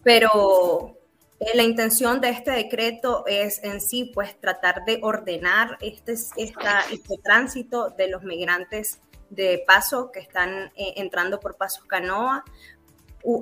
[0.04, 0.96] pero
[1.40, 6.82] eh, la intención de este decreto es en sí, pues, tratar de ordenar este, esta,
[6.92, 9.00] este tránsito de los migrantes
[9.36, 12.44] de paso que están eh, entrando por Pasos Canoa.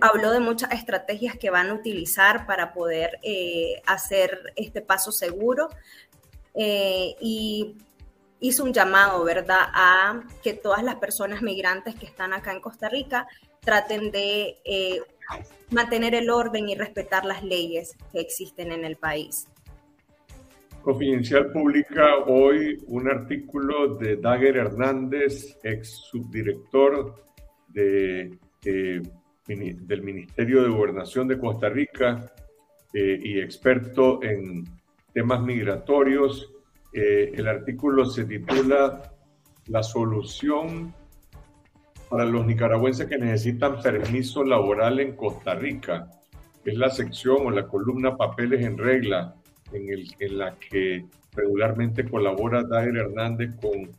[0.02, 5.70] habló de muchas estrategias que van a utilizar para poder eh, hacer este paso seguro
[6.56, 7.78] eh, y
[8.40, 12.90] hizo un llamado, ¿verdad?, a que todas las personas migrantes que están acá en Costa
[12.90, 13.28] Rica
[13.62, 14.60] traten de
[15.70, 19.48] mantener el orden y respetar las leyes que existen en el país.
[20.84, 27.24] Confidencial publica hoy un artículo de Dager Hernández, ex subdirector
[27.74, 28.32] eh,
[28.66, 32.30] del Ministerio de Gobernación de Costa Rica
[32.94, 34.66] eh, y experto en
[35.14, 36.52] temas migratorios.
[36.92, 39.10] Eh, el artículo se titula
[39.68, 40.94] La solución
[42.10, 46.12] para los nicaragüenses que necesitan permiso laboral en Costa Rica.
[46.66, 49.38] Es la sección o la columna Papeles en Regla
[49.72, 53.92] en, el, en la que regularmente colabora Dair Hernández con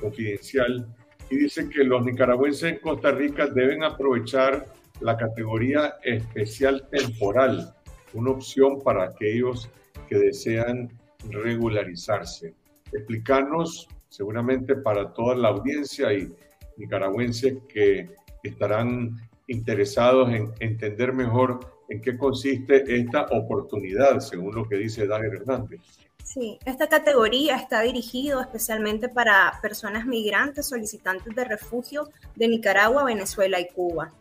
[0.00, 0.86] Confidencial,
[1.30, 4.66] y dice que los nicaragüenses en Costa Rica deben aprovechar
[5.00, 7.74] la categoría especial temporal,
[8.12, 9.70] una opción para aquellos
[10.08, 10.90] que desean
[11.30, 12.54] regularizarse.
[12.92, 16.30] explicarnos, seguramente para toda la audiencia y
[16.76, 18.10] nicaragüenses que
[18.42, 21.60] estarán interesados en entender mejor
[21.92, 25.80] en qué consiste esta oportunidad, según lo que dice Daniel Hernández.
[26.24, 33.60] Sí, esta categoría está dirigido especialmente para personas migrantes solicitantes de refugio de Nicaragua, Venezuela
[33.60, 34.12] y Cuba.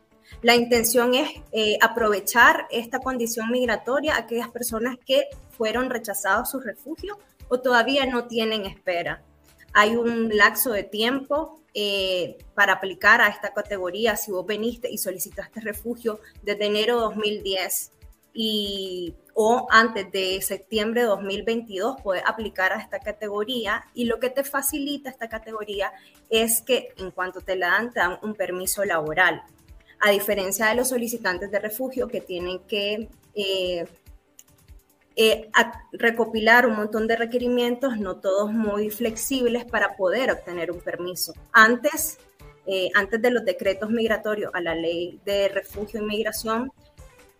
[0.41, 6.59] La intención es eh, aprovechar esta condición migratoria a aquellas personas que fueron rechazados su
[6.59, 7.17] refugio
[7.49, 9.23] o todavía no tienen espera.
[9.73, 14.97] Hay un lapso de tiempo eh, para aplicar a esta categoría si vos veniste y
[14.97, 17.91] solicitaste refugio desde enero de 2010
[18.33, 23.85] y, o antes de septiembre de 2022 puedes aplicar a esta categoría.
[23.93, 25.91] Y lo que te facilita esta categoría
[26.29, 29.43] es que en cuanto te la dan, te dan un permiso laboral.
[29.99, 33.87] A diferencia de los solicitantes de refugio que tienen que eh,
[35.15, 35.49] eh,
[35.91, 41.33] recopilar un montón de requerimientos, no todos muy flexibles para poder obtener un permiso.
[41.51, 42.17] Antes,
[42.65, 46.71] eh, antes de los decretos migratorios a la ley de refugio e inmigración,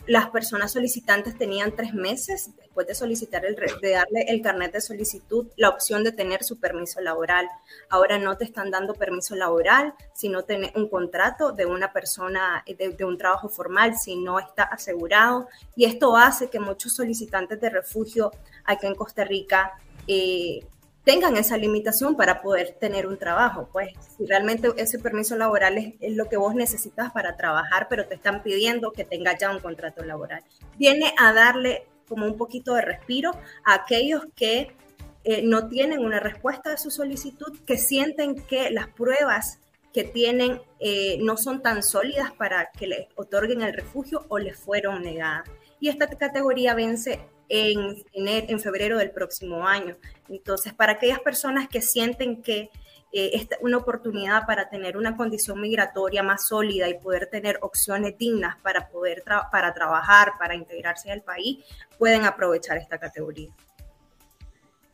[0.08, 4.82] las personas solicitantes tenían tres meses después de solicitar el, de darle el carnet de
[4.82, 7.48] solicitud la opción de tener su permiso laboral.
[7.90, 12.90] Ahora no te están dando permiso laboral, sino tener un contrato de una persona de,
[12.90, 15.48] de un trabajo formal si no está asegurado.
[15.76, 18.32] Y esto hace que muchos solicitantes de refugio
[18.66, 19.74] aquí en Costa Rica
[20.08, 20.66] eh,
[21.04, 23.70] tengan esa limitación para poder tener un trabajo.
[23.72, 28.16] Pues si realmente ese permiso laboral es, lo que vos necesitas para trabajar, pero te
[28.16, 30.44] están pidiendo que tengas ya un contrato laboral.
[30.78, 33.32] Viene a darle como un poquito de respiro
[33.64, 34.76] a aquellos que
[35.24, 39.60] eh, no tienen una respuesta de su solicitud, que sienten que las pruebas
[39.94, 44.58] que tienen eh, no son tan sólidas para que les otorguen el refugio o les
[44.58, 45.50] fueron negadas.
[45.80, 47.20] Y esta categoría vence
[47.52, 49.98] en, en, febrero del próximo año.
[50.30, 52.70] Entonces, para aquellas personas que sienten que
[53.12, 58.18] eh, es una oportunidad para tener una condición migratoria más sólida y poder tener opciones
[58.18, 61.60] dignas para poder para trabajar, para integrarse al país,
[62.00, 63.50] pueden aprovechar esta categoría.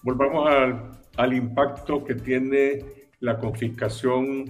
[0.02, 2.84] Volvamos al, al impacto que tiene
[3.20, 4.46] la confiscación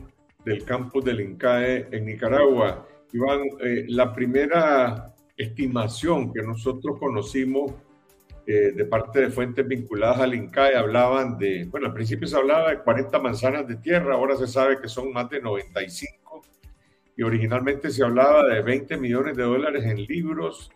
[0.45, 2.87] del campus del INCAE en Nicaragua.
[3.11, 7.73] Iván, eh, la primera estimación que nosotros conocimos
[8.49, 12.69] eh, de parte de fuentes vinculadas al INCAE hablaban de, bueno, al principio se hablaba
[12.69, 16.41] de 40 manzanas de tierra, ahora se sabe que son más de 95
[17.17, 20.71] y originalmente se hablaba de 20 millones de dólares en libros,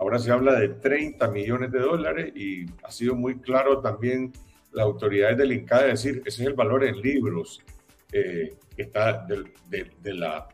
[0.00, 4.32] ahora se habla de 30 millones de dólares y ha sido muy claro también
[4.72, 7.62] las autoridades del INCAE decir, ese es el valor en libros
[8.10, 10.48] eh, que está de, la,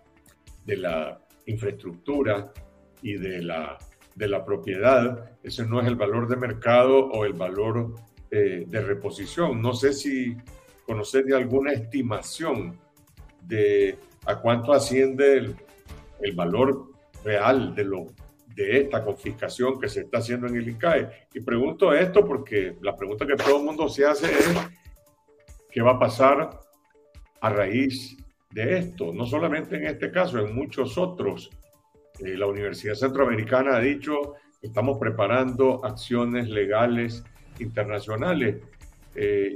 [0.66, 2.52] de la infraestructura
[3.00, 3.78] y de la
[4.18, 7.94] de la propiedad, ese no es el valor de mercado o el valor
[8.32, 9.62] eh, de reposición.
[9.62, 10.36] No sé si
[10.84, 12.76] conocer de alguna estimación
[13.42, 15.56] de a cuánto asciende el,
[16.20, 16.90] el valor
[17.24, 18.06] real de, lo,
[18.56, 21.28] de esta confiscación que se está haciendo en el ICAE.
[21.34, 24.52] Y pregunto esto porque la pregunta que todo el mundo se hace es,
[25.70, 26.58] ¿qué va a pasar
[27.40, 28.16] a raíz
[28.50, 29.12] de esto?
[29.12, 31.50] No solamente en este caso, en muchos otros
[32.20, 37.24] eh, la Universidad Centroamericana ha dicho estamos preparando acciones legales
[37.60, 38.56] internacionales
[39.14, 39.52] eh,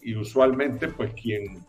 [0.00, 1.64] y, usualmente pues quien,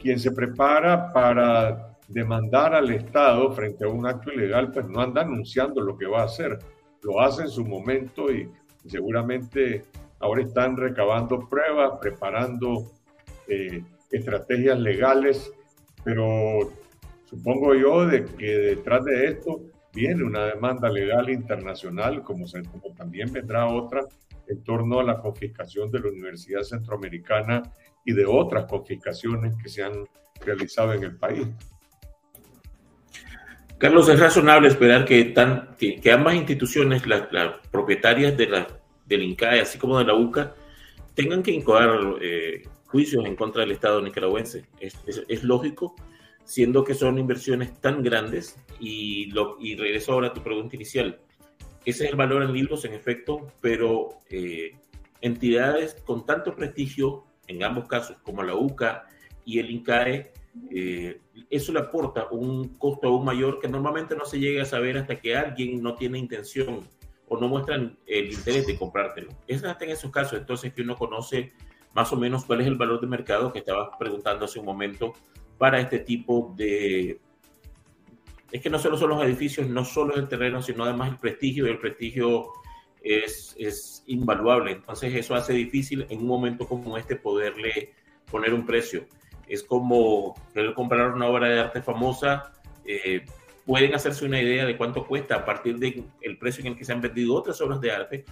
[0.00, 5.22] quien se prepara para demandar al Estado frente a un acto ilegal pues no anda
[5.22, 6.58] anunciando lo que va a hacer,
[7.02, 8.48] lo hace en su momento y
[8.86, 9.84] seguramente
[10.20, 12.92] ahora están recabando pruebas, preparando
[13.48, 15.52] eh, estrategias legales,
[16.04, 16.72] pero
[17.28, 19.60] Supongo yo de que detrás de esto
[19.92, 24.02] viene una demanda legal internacional, como, como también vendrá otra
[24.46, 27.62] en torno a la confiscación de la Universidad Centroamericana
[28.04, 30.06] y de otras confiscaciones que se han
[30.44, 31.48] realizado en el país.
[33.78, 35.34] Carlos, es razonable esperar que,
[36.12, 37.22] ambas instituciones, las,
[37.70, 38.66] propietarias de la,
[39.04, 40.54] del INCAE, así como de la UCA,
[41.14, 44.66] tengan que incoar eh, juicios en contra del Estado nicaragüense.
[44.80, 45.96] Es lógico
[46.46, 51.20] siendo que son inversiones tan grandes y, lo, y regreso ahora a tu pregunta inicial.
[51.84, 54.76] Ese es el valor en libros, en efecto, pero eh,
[55.20, 59.06] entidades con tanto prestigio, en ambos casos, como la UCA
[59.44, 60.32] y el INCAE,
[60.70, 61.20] eh,
[61.50, 65.20] eso le aporta un costo aún mayor que normalmente no se llega a saber hasta
[65.20, 66.80] que alguien no tiene intención
[67.28, 69.30] o no muestran el interés de comprártelo.
[69.48, 71.52] Es hasta en esos casos entonces que uno conoce
[71.92, 75.12] más o menos cuál es el valor de mercado que estabas preguntando hace un momento
[75.58, 77.20] para este tipo de...
[78.52, 81.18] Es que no solo son los edificios, no solo es el terreno, sino además el
[81.18, 82.48] prestigio y el prestigio
[83.02, 84.72] es, es invaluable.
[84.72, 87.92] Entonces eso hace difícil en un momento como este poderle
[88.30, 89.06] poner un precio.
[89.48, 90.34] Es como
[90.74, 92.52] comprar una obra de arte famosa,
[92.84, 93.24] eh,
[93.64, 96.84] pueden hacerse una idea de cuánto cuesta a partir del el precio en el que
[96.84, 98.24] se han vendido otras obras de arte,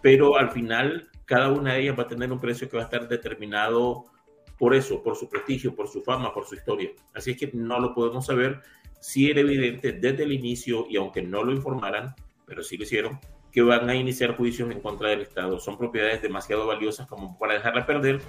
[0.00, 2.86] pero al final cada una de ellas va a tener un precio que va a
[2.86, 4.06] estar determinado
[4.58, 6.90] por eso, por su prestigio, por su fama, por su historia.
[7.14, 8.62] Así es que no lo podemos saber.
[8.98, 12.14] si era evidente desde el inicio, y aunque no lo informaran,
[12.46, 13.20] pero sí lo hicieron,
[13.52, 15.60] que van a iniciar juicios en contra del Estado.
[15.60, 18.20] Son propiedades demasiado valiosas como para dejarla perder,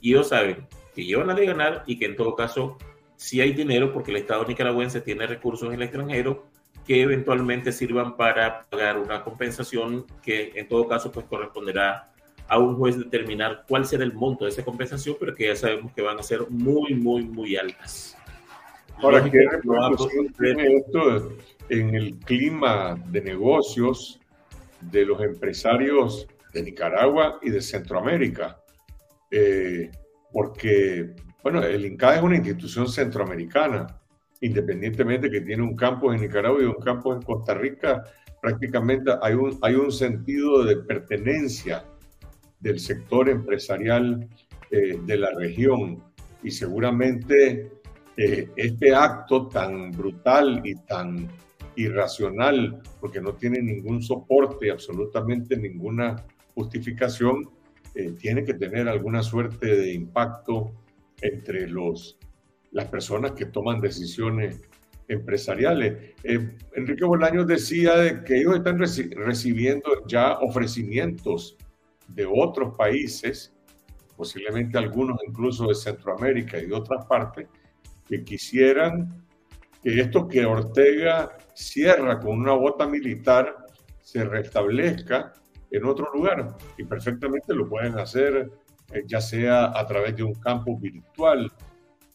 [0.00, 2.78] y ellos saben que llevan a de ganar y que en todo caso
[3.16, 6.46] si hay dinero porque el Estado nicaragüense tiene recursos en el extranjero
[6.86, 12.09] que eventualmente sirvan para pagar una compensación que en todo caso pues corresponderá
[12.50, 15.92] a un juez determinar cuál será el monto de esa compensación, pero que ya sabemos
[15.92, 18.16] que van a ser muy, muy, muy altas.
[18.96, 19.46] Ahora, ¿qué
[20.36, 21.32] tiene esto
[21.68, 24.20] en el clima de negocios
[24.80, 28.60] de los empresarios de Nicaragua y de Centroamérica?
[29.30, 29.88] Eh,
[30.32, 33.86] porque bueno, el INCA es una institución centroamericana,
[34.40, 38.02] independientemente que tiene un campus en Nicaragua y un campus en Costa Rica,
[38.42, 41.84] prácticamente hay un, hay un sentido de pertenencia
[42.60, 44.28] del sector empresarial
[44.70, 46.02] eh, de la región
[46.42, 47.72] y seguramente
[48.16, 51.28] eh, este acto tan brutal y tan
[51.76, 56.16] irracional, porque no tiene ningún soporte, absolutamente ninguna
[56.54, 57.48] justificación,
[57.94, 60.72] eh, tiene que tener alguna suerte de impacto
[61.22, 62.18] entre los,
[62.72, 64.60] las personas que toman decisiones
[65.08, 66.14] empresariales.
[66.76, 71.56] Enrique Bolaños decía de que ellos están recibiendo ya ofrecimientos
[72.14, 73.54] de otros países,
[74.16, 77.48] posiblemente algunos incluso de Centroamérica y de otras partes,
[78.06, 79.24] que quisieran
[79.82, 83.56] que esto que Ortega cierra con una bota militar
[84.00, 85.32] se restablezca
[85.70, 86.56] en otro lugar.
[86.76, 88.50] Y perfectamente lo pueden hacer
[88.92, 91.50] eh, ya sea a través de un campo virtual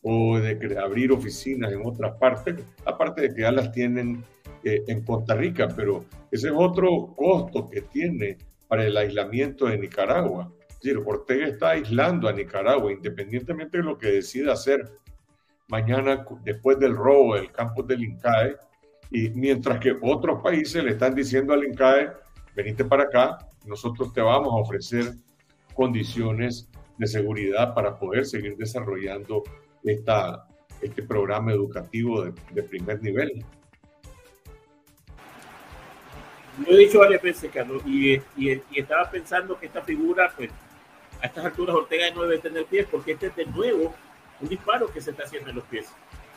[0.01, 4.23] o de abrir oficinas en otras partes, aparte de que ya las tienen
[4.63, 8.37] eh, en Costa Rica, pero ese es otro costo que tiene
[8.75, 10.51] para el aislamiento de Nicaragua.
[10.67, 14.91] Es decir, Ortega está aislando a Nicaragua, independientemente de lo que decida hacer
[15.69, 18.57] mañana después del robo del campo del INCAE,
[19.11, 22.09] y mientras que otros países le están diciendo al INCAE,
[22.53, 25.13] venite para acá, nosotros te vamos a ofrecer
[25.73, 29.41] condiciones de seguridad para poder seguir desarrollando
[29.85, 30.49] esta,
[30.81, 33.45] este programa educativo de, primer nivel.
[36.57, 40.49] Lo he dicho varias veces, Carlos, y, y, estaba pensando que esta figura, pues,
[41.21, 43.93] a estas alturas Ortega no debe tener pies, porque este es de nuevo
[44.39, 45.87] un disparo que se está haciendo en los pies.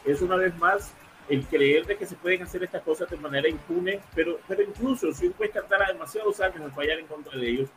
[0.05, 0.93] Es una vez más
[1.29, 5.13] el creer de que se pueden hacer estas cosas de manera impune, pero, pero incluso
[5.13, 7.69] si un juez tardara demasiados años en fallar en contra de ellos,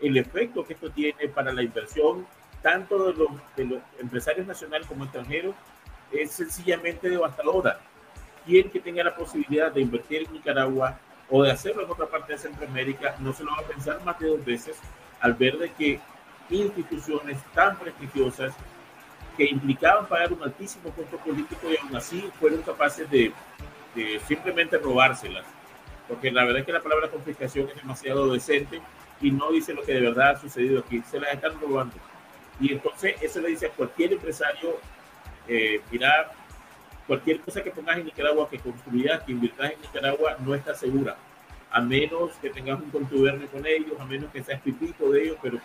[0.00, 2.26] el efecto que esto tiene para la inversión,
[2.62, 5.54] tanto de los, de los empresarios nacionales como extranjeros,
[6.12, 7.80] es sencillamente devastadora.
[8.46, 10.98] Quien que tenga la posibilidad de invertir en Nicaragua
[11.34, 14.18] o de hacerlo en otra parte de Centroamérica, no se lo va a pensar más
[14.18, 14.76] de dos veces
[15.18, 15.98] al ver de que
[16.50, 18.54] instituciones tan prestigiosas
[19.38, 23.32] que implicaban pagar un altísimo costo político y aún así fueron capaces de,
[23.94, 25.46] de simplemente robárselas.
[26.06, 28.82] Porque la verdad es que la palabra confiscación es demasiado decente
[29.22, 31.94] y no dice lo que de verdad ha sucedido aquí, se las están robando.
[32.60, 34.78] Y entonces eso le dice a cualquier empresario,
[35.48, 36.30] eh, mira,
[37.06, 41.16] cualquier cosa que pongas en Nicaragua, que construyas, que inviertas en Nicaragua, no está segura,
[41.70, 45.38] a menos que tengas un contubernio con ellos, a menos que seas pipito de ellos,
[45.42, 45.58] pero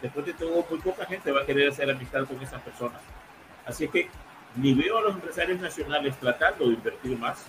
[0.00, 3.00] después de todo, muy poca gente va a querer hacer amistad con esas personas.
[3.66, 4.08] Así es que
[4.56, 7.46] ni veo a los empresarios nacionales tratando de invertir más,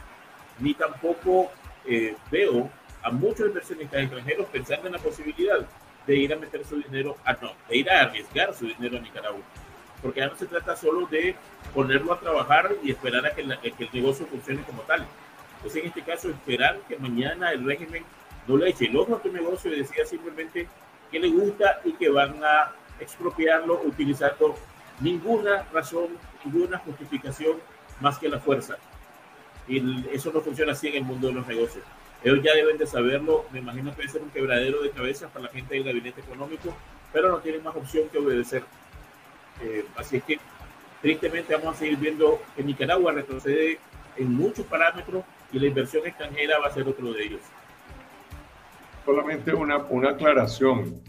[0.59, 1.51] ni tampoco
[1.85, 2.69] eh, veo
[3.01, 5.65] a muchos inversionistas extranjeros pensando en la posibilidad
[6.05, 9.01] de ir a meter su dinero, a, no, de ir a arriesgar su dinero a
[9.01, 9.41] Nicaragua.
[10.01, 11.35] Porque ya no se trata solo de
[11.73, 15.05] ponerlo a trabajar y esperar a que, el negocio funcione como tal.
[15.65, 18.03] Es en este caso esperar que mañana el régimen
[18.47, 20.67] no le eche el ojo a tu negocio y decida simplemente
[21.11, 24.55] que le gusta y que van a expropiarlo utilizando
[24.99, 26.07] ninguna razón,
[26.43, 27.57] ninguna justificación
[27.99, 28.77] más que la fuerza.
[29.67, 31.83] Y eso no funciona así en el mundo de los negocios.
[32.23, 35.45] Ellos ya deben de saberlo, me imagino que debe ser un quebradero de cabeza para
[35.45, 36.75] la gente del gabinete económico,
[37.11, 38.63] pero no tienen más opción que obedecer.
[39.63, 40.39] Eh, así es que
[41.01, 43.79] tristemente vamos a seguir viendo que Nicaragua retrocede
[44.17, 47.41] en muchos parámetros y la inversión extranjera va a ser otro de ellos.
[49.05, 51.01] Solamente una, una aclaración,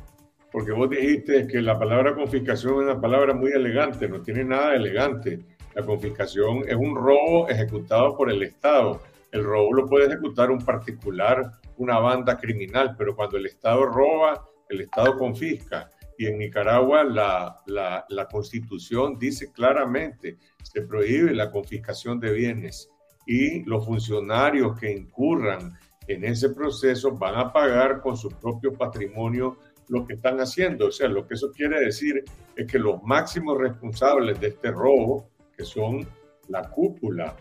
[0.51, 4.75] porque vos dijiste que la palabra confiscación es una palabra muy elegante, no tiene nada
[4.75, 5.41] elegante.
[5.75, 9.01] La confiscación es un robo ejecutado por el Estado
[9.33, 14.47] el robo lo puede ejecutar un particular, una banda criminal, pero cuando el Estado roba,
[14.69, 15.91] el Estado confisca.
[16.19, 22.91] Y en Nicaragua la, la, la constitución dice claramente, se prohíbe la confiscación de bienes
[23.27, 29.59] y los funcionarios que incurran en ese proceso van a pagar con su propio patrimonio
[29.89, 30.89] lo que están haciendo.
[30.89, 32.25] O sea, lo que eso quiere decir
[32.57, 36.07] es que los máximos responsables de este robo, que son
[36.49, 37.37] la cúpula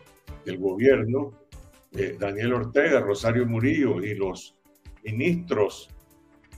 [0.45, 1.33] del gobierno,
[1.93, 4.55] eh, Daniel Ortega, Rosario Murillo y los
[5.03, 5.89] ministros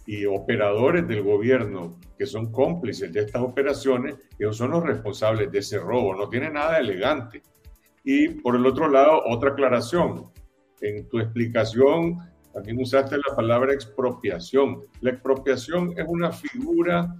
[0.05, 5.59] y operadores del gobierno que son cómplices de estas operaciones, ellos son los responsables de
[5.59, 6.15] ese robo.
[6.15, 7.41] No tiene nada elegante.
[8.03, 10.31] Y por el otro lado, otra aclaración.
[10.81, 12.19] En tu explicación
[12.53, 14.81] también usaste la palabra expropiación.
[15.01, 17.15] La expropiación es una figura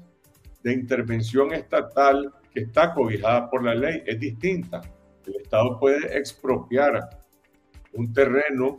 [0.62, 4.82] de intervención estatal que está cobijada por la ley, es distinta.
[5.26, 7.10] El Estado puede expropiar
[7.94, 8.76] un terreno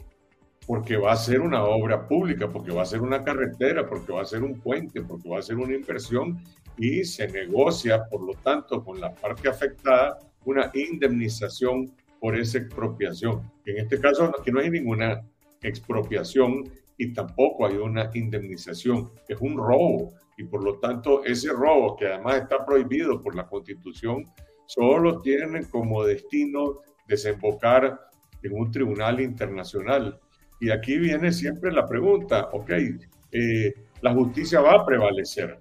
[0.67, 4.23] porque va a ser una obra pública, porque va a ser una carretera, porque va
[4.23, 6.43] a ser un puente, porque va a ser una inversión
[6.79, 13.51] y se negocia, por lo tanto, con la parte afectada una indemnización por esa expropiación.
[13.67, 15.23] En este caso, aquí no hay ninguna
[15.63, 16.65] expropiación
[16.97, 22.07] y tampoco hay una indemnización, es un robo y por lo tanto ese robo que
[22.07, 24.27] además está prohibido por la constitución
[24.67, 28.01] solo tiene como destino desembocar
[28.43, 30.19] en un tribunal internacional.
[30.65, 32.71] Y aquí viene siempre la pregunta, ok,
[33.33, 35.59] eh, la justicia va a prevalecer,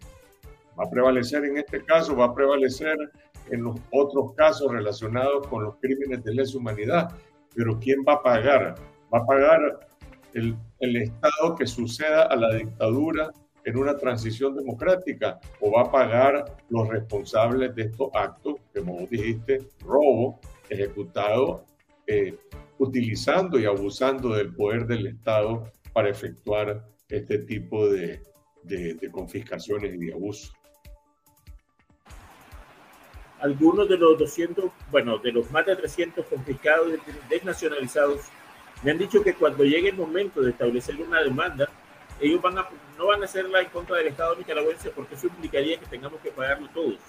[0.80, 2.96] va a prevalecer en este caso, va a prevalecer
[3.52, 7.10] en los otros casos relacionados con los crímenes de lesa humanidad,
[7.54, 8.76] pero ¿quién va a pagar?
[9.14, 9.90] ¿Va a pagar
[10.36, 13.30] el, el Estado que suceda a la dictadura
[13.66, 19.10] en una transición democrática o va a pagar los responsables de estos actos, como vos
[19.10, 20.40] dijiste, robo
[20.70, 21.66] ejecutado
[22.08, 22.38] eh,
[22.80, 28.22] utilizando y abusando del poder del Estado para efectuar este tipo de,
[28.64, 30.54] de, de confiscaciones y de abusos.
[33.40, 38.22] Algunos de los 200, bueno, de los más de 300 confiscados y desnacionalizados
[38.84, 41.70] me han dicho que cuando llegue el momento de establecer una demanda,
[42.20, 45.80] ellos van a, no van a hacerla en contra del Estado nicaragüense porque eso implicaría
[45.80, 47.00] que tengamos que pagarlo todos,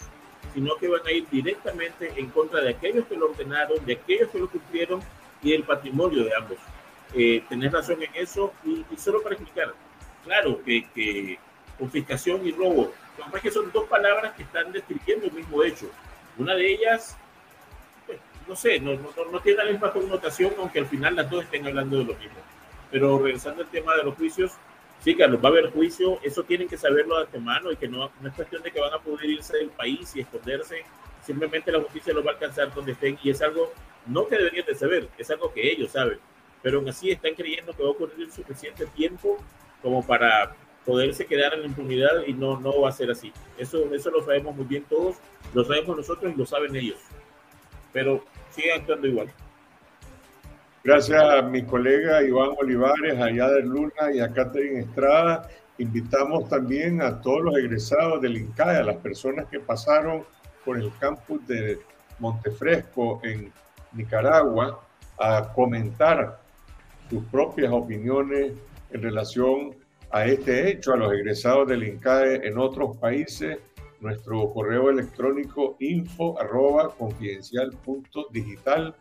[0.55, 4.31] sino que van a ir directamente en contra de aquellos que lo ordenaron, de aquellos
[4.31, 5.01] que lo cumplieron
[5.43, 6.59] y del patrimonio de ambos.
[7.13, 9.75] Eh, tenés razón en eso y, y solo para explicar,
[10.25, 11.39] claro que, que
[11.79, 15.91] confiscación y robo, lo que son dos palabras que están describiendo el mismo hecho.
[16.39, 17.17] Una de ellas
[18.47, 21.67] no sé, no, no, no, tiene la misma connotación, aunque al final las dos estén
[21.67, 22.39] hablando de lo mismo.
[22.91, 24.53] Pero regresando al tema de los juicios,
[25.05, 28.11] sí, Carlos, va a haber juicio, eso tienen que saberlo de antemano y que no,
[28.23, 30.83] no es cuestión de que van a poder irse del país y esconderse,
[31.23, 33.71] simplemente la justicia los va a alcanzar donde estén y es algo
[34.07, 36.19] no que deberían de saber, es algo que ellos saben,
[36.63, 39.37] pero aún así están creyendo que va a ocurrir suficiente tiempo
[39.83, 43.33] como para poderse quedar en la impunidad y no, no va a ser así.
[43.59, 45.17] Eso, eso lo sabemos muy bien todos,
[45.53, 46.99] lo sabemos nosotros y lo saben ellos.
[47.93, 49.33] Pero sigue actuando igual.
[50.85, 55.49] Gracias a mi colega Iván Olivares, a Yader Luna y a Catherine Estrada.
[55.79, 60.25] Invitamos también a todos los egresados del INCAE, a las personas que pasaron
[60.63, 61.79] por el campus de
[62.19, 63.51] Montefresco en
[63.95, 64.87] Nicaragua,
[65.19, 66.39] a comentar
[67.09, 68.53] sus propias opiniones
[68.91, 69.75] en relación
[70.11, 73.59] a este hecho, a los egresados del INCAE en otros países
[74.01, 78.95] nuestro correo electrónico info arroba confidencial punto digital.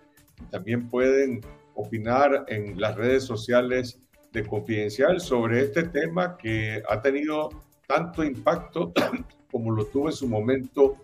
[0.49, 1.41] También pueden
[1.75, 3.99] opinar en las redes sociales
[4.31, 7.49] de Confidencial sobre este tema que ha tenido
[7.87, 8.93] tanto impacto
[9.51, 10.97] como lo tuvo en su momento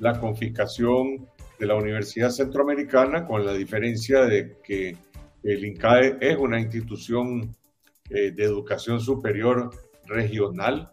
[0.00, 1.28] la confiscación
[1.58, 4.96] de la Universidad Centroamericana, con la diferencia de que
[5.42, 7.54] el INCAE es una institución
[8.10, 9.70] eh, de educación superior
[10.06, 10.92] regional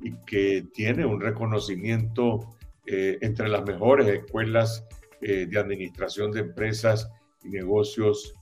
[0.00, 4.84] y que tiene un reconocimiento eh, entre las mejores escuelas
[5.20, 7.08] eh, de administración de empresas
[7.44, 8.34] y negocios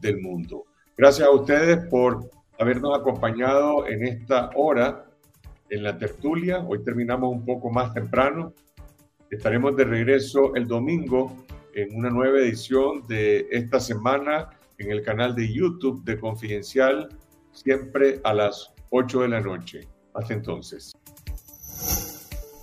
[0.00, 0.64] del mundo.
[0.96, 5.06] Gracias a ustedes por habernos acompañado en esta hora
[5.70, 6.60] en la tertulia.
[6.60, 8.52] Hoy terminamos un poco más temprano.
[9.30, 15.34] Estaremos de regreso el domingo en una nueva edición de esta semana en el canal
[15.34, 17.08] de YouTube de Confidencial,
[17.52, 19.88] siempre a las 8 de la noche.
[20.14, 20.96] Hasta entonces.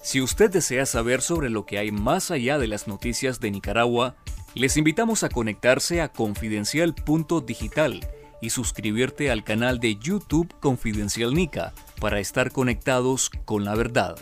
[0.02, 4.16] Si usted desea saber sobre lo que hay más allá de las noticias de Nicaragua,
[4.56, 8.08] les invitamos a conectarse a confidencial.digital
[8.42, 14.18] y suscribirte al canal de YouTube Confidencial Nica para estar conectados con la verdad.